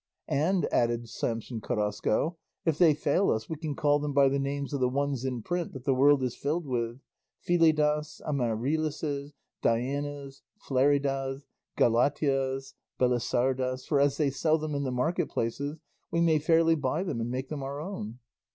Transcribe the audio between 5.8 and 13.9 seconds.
the world is filled with, Filidas, Amarilises, Dianas, Fleridas, Galateas, Belisardas;